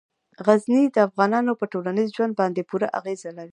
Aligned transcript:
غزني 0.45 0.83
د 0.95 0.97
افغانانو 1.07 1.51
په 1.59 1.65
ټولنیز 1.73 2.07
ژوند 2.15 2.33
باندې 2.39 2.67
پوره 2.69 2.87
اغېز 2.99 3.21
لري. 3.37 3.49